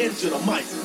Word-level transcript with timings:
on 0.00 0.30
the 0.30 0.38
mic. 0.46 0.77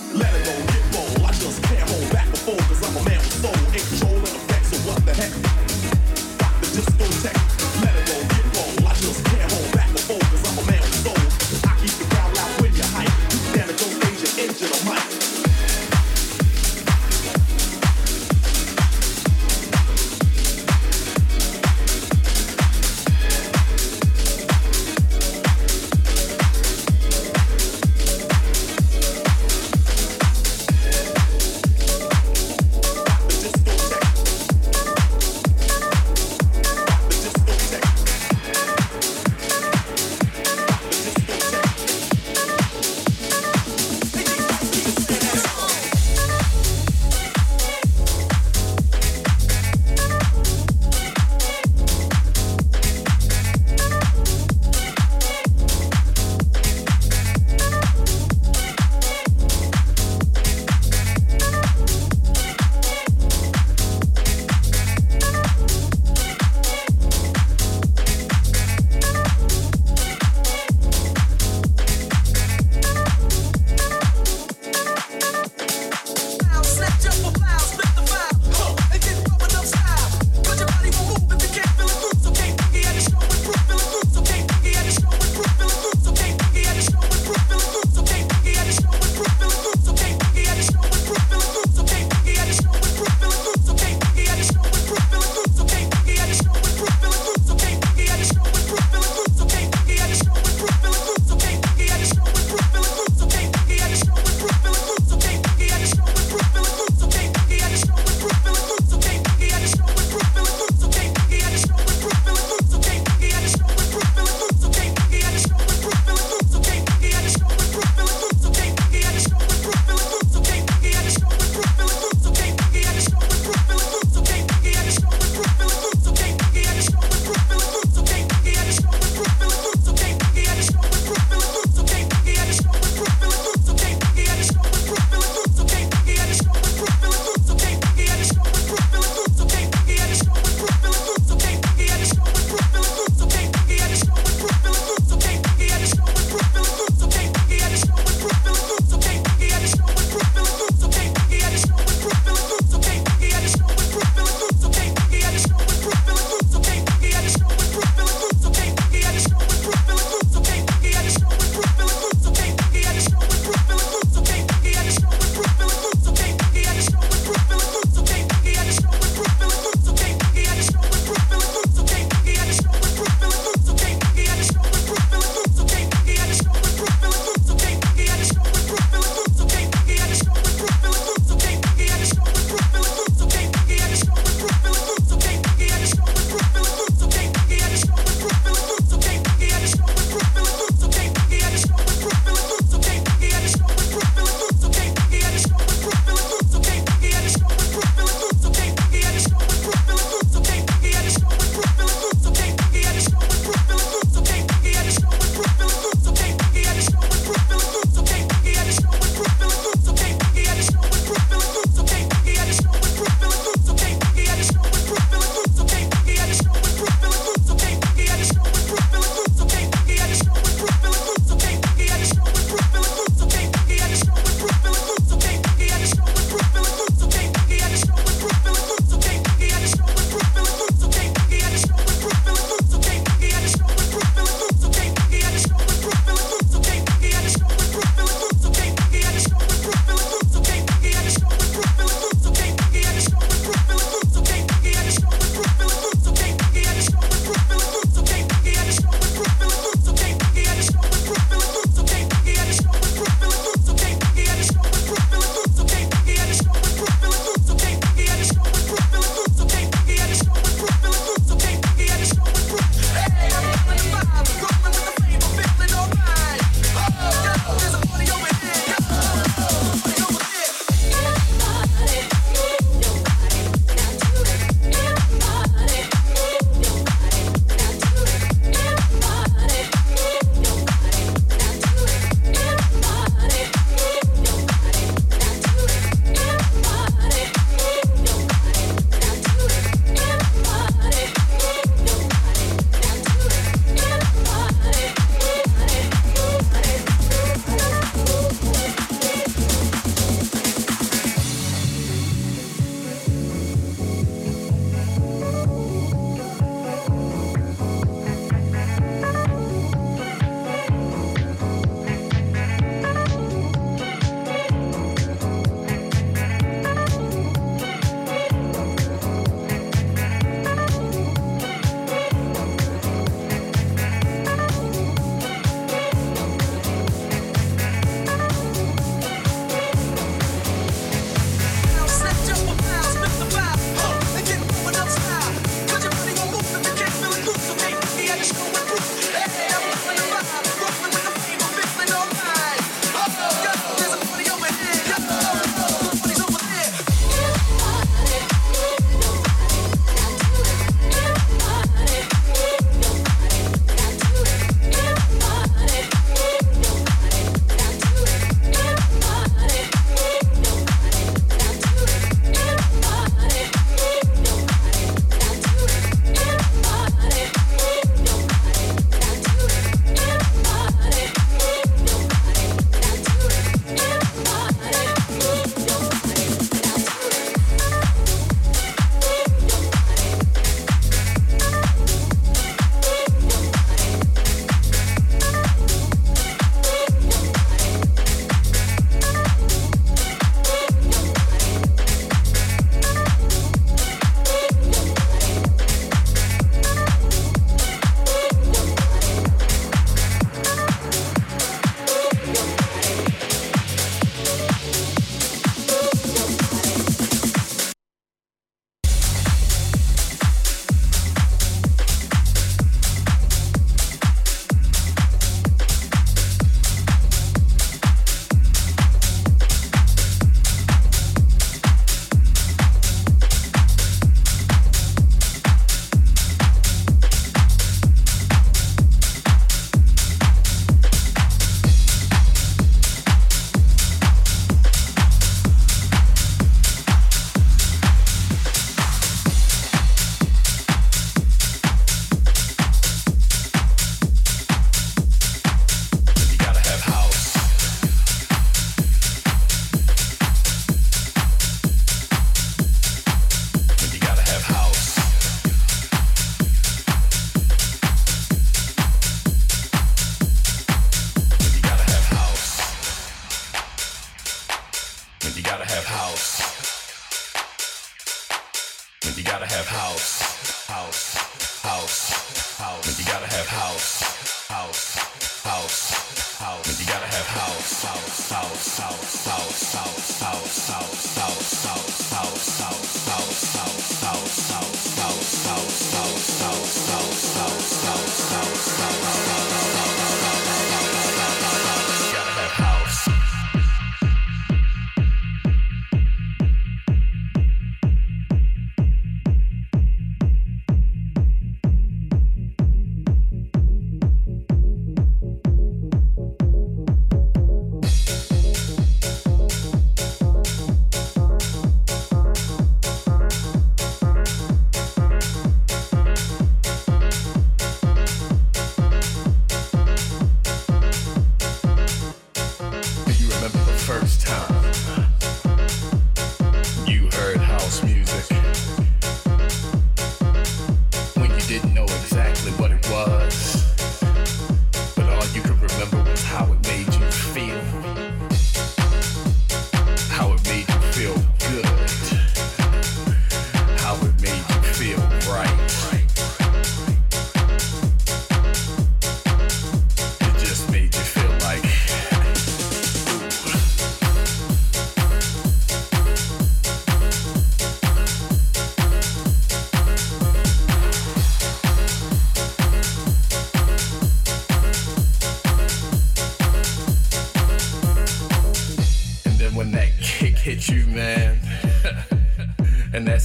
house, 479.03 479.73
house. 479.73 480.12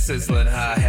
sizzling 0.08 0.46
high. 0.46 0.87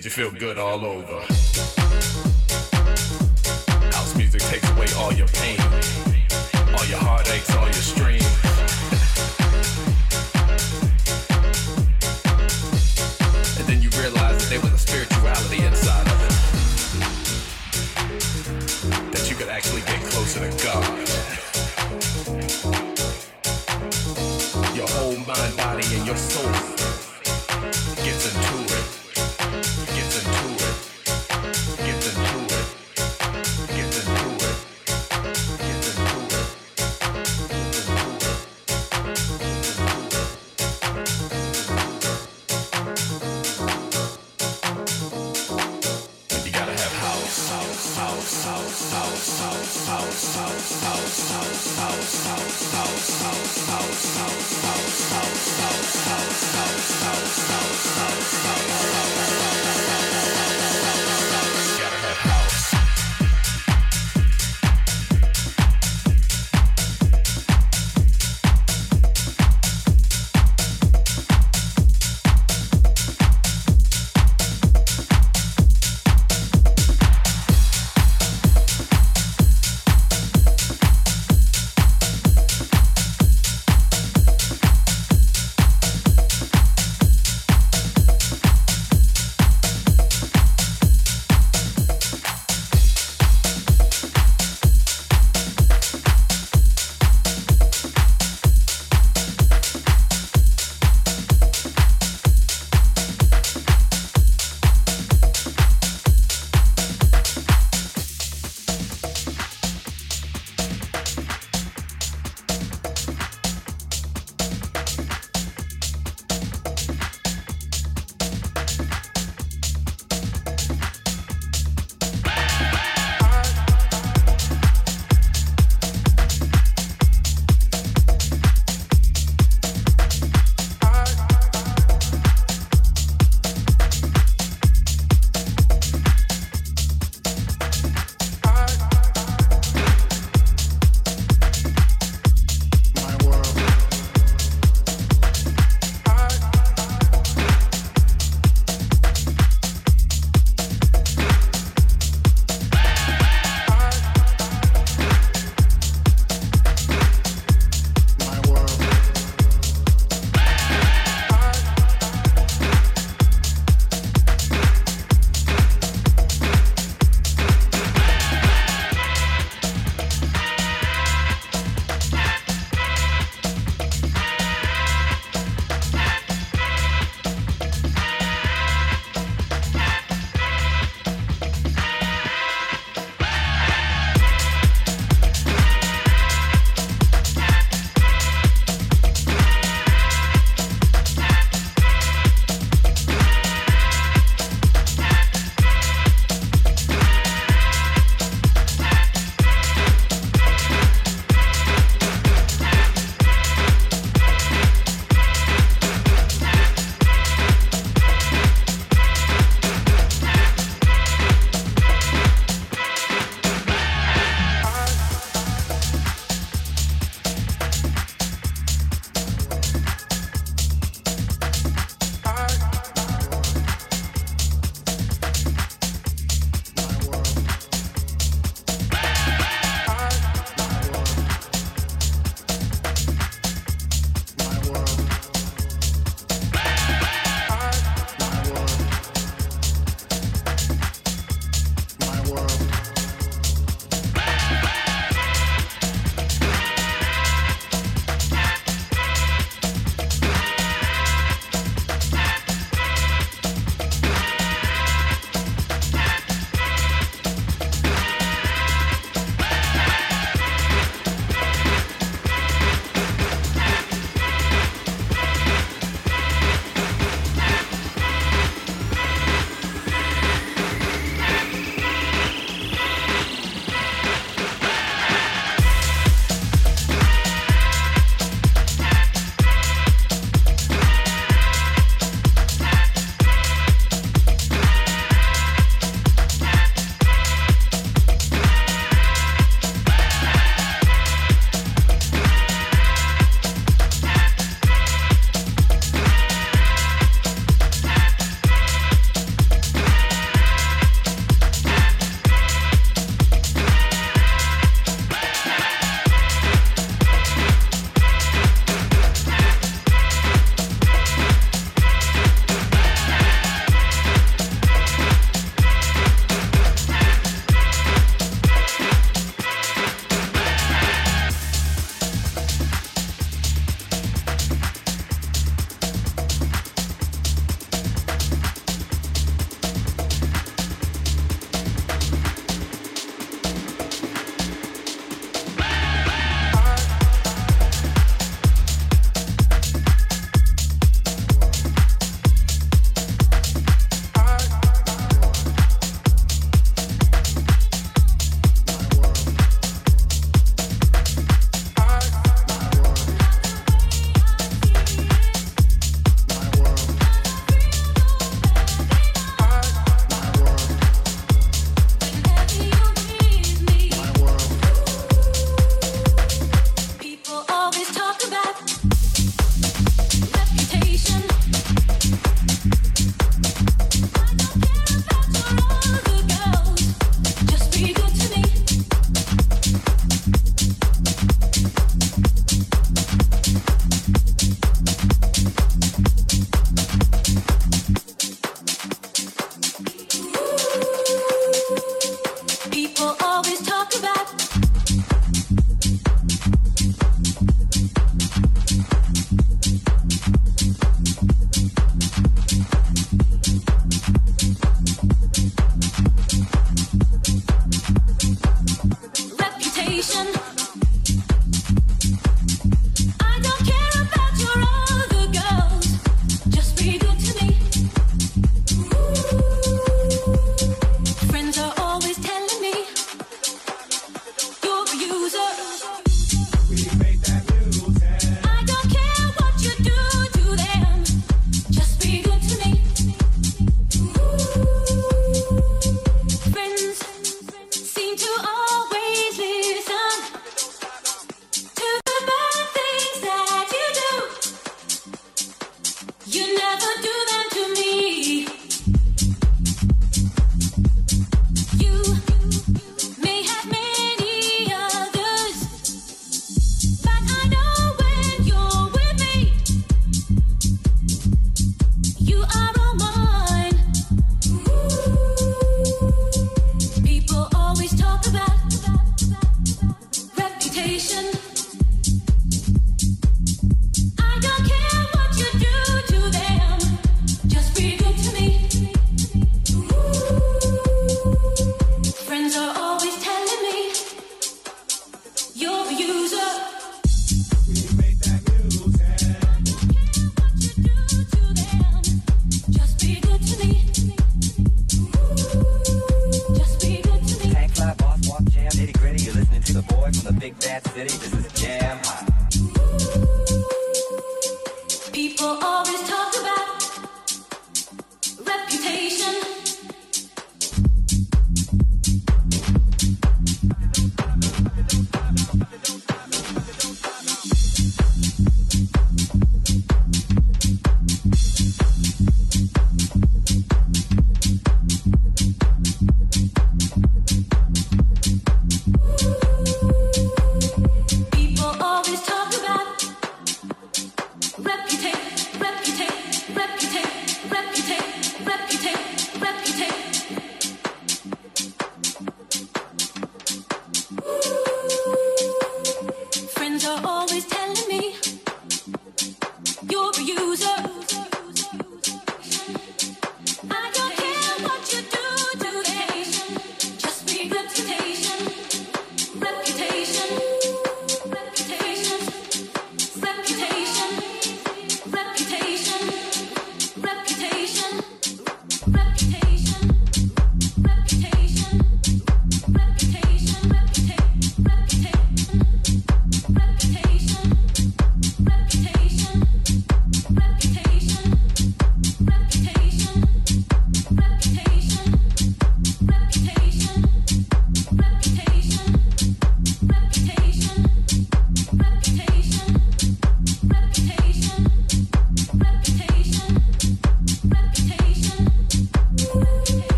made 0.00 0.04
you 0.06 0.10
feel 0.10 0.30
good 0.30 0.56
all 0.56 0.82
over. 0.82 1.79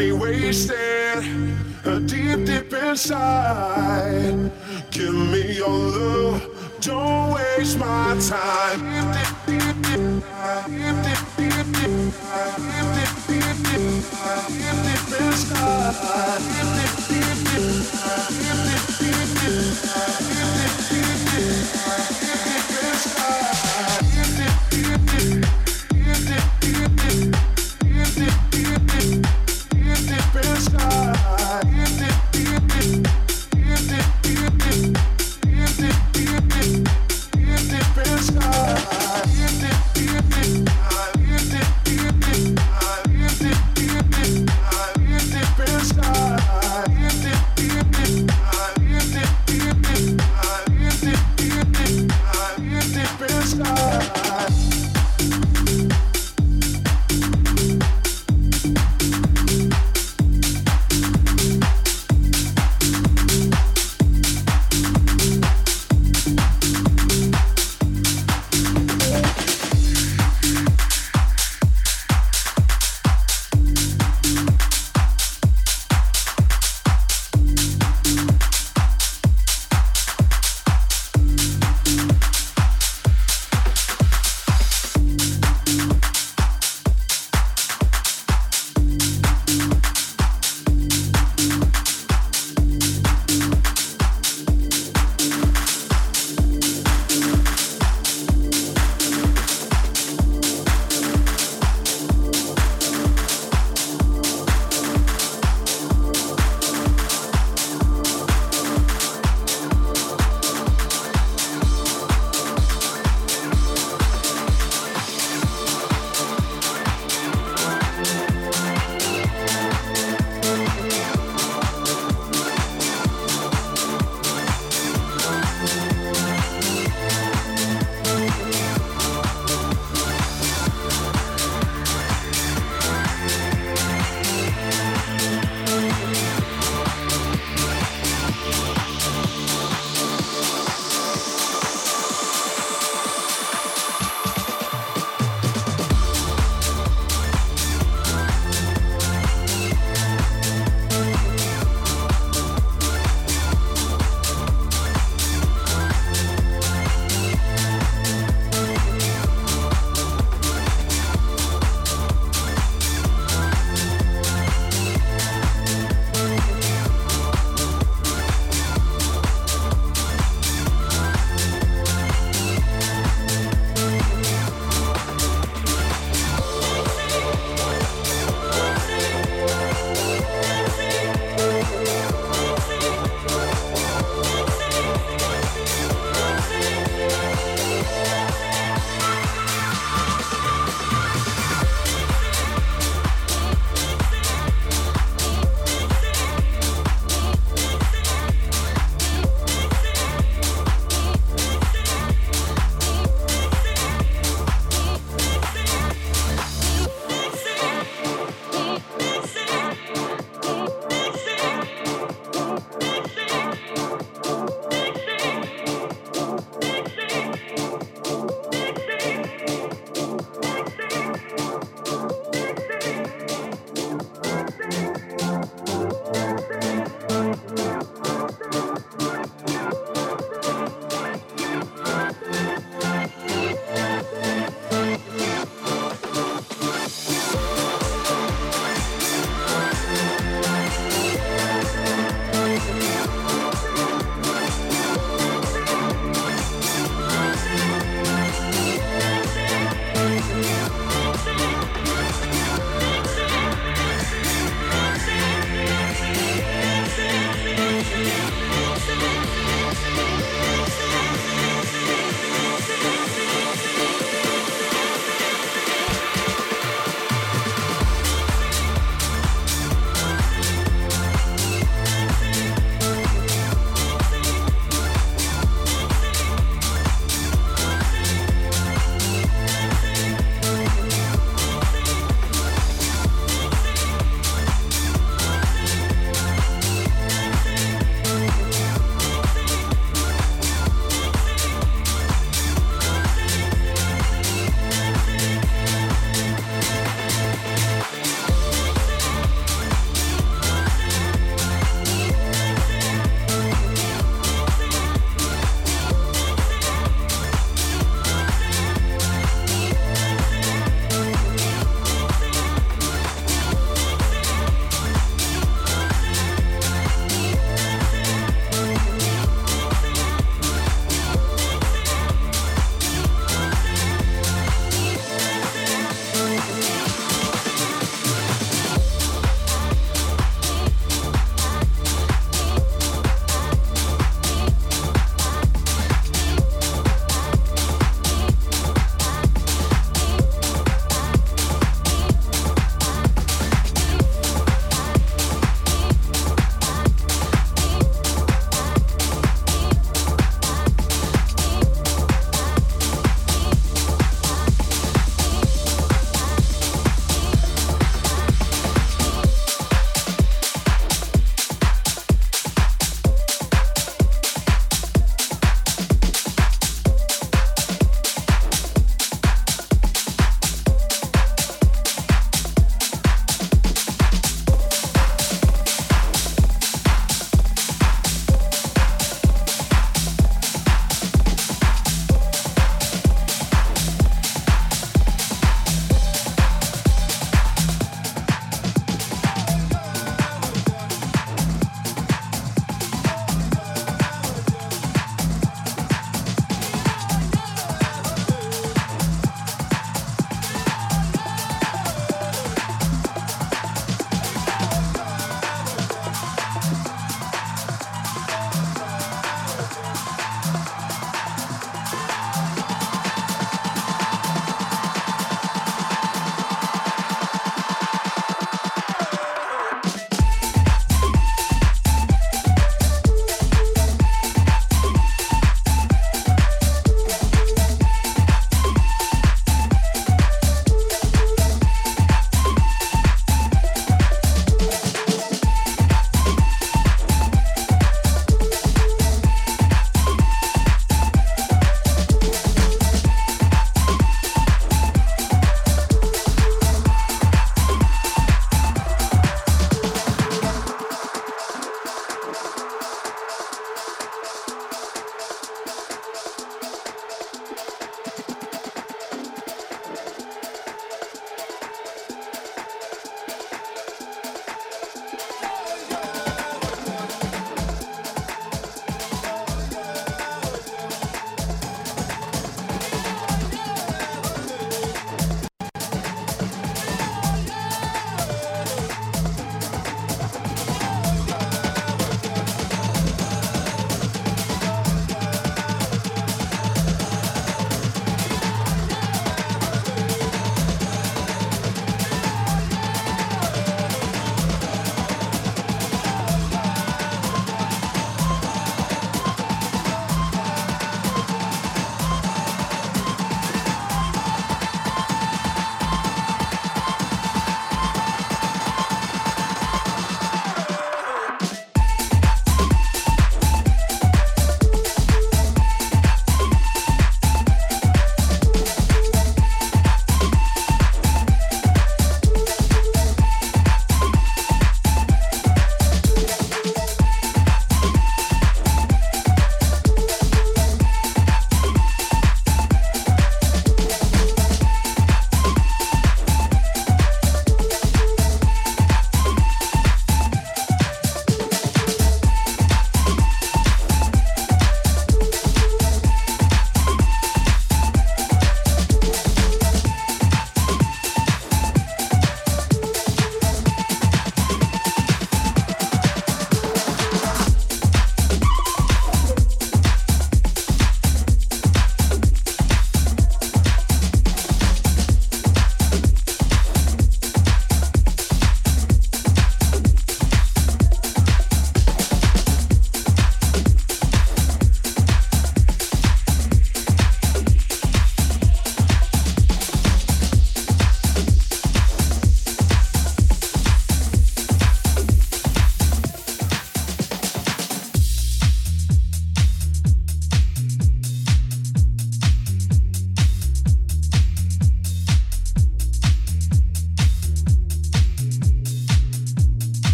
Me 0.00 0.12
wasted. 0.12 0.79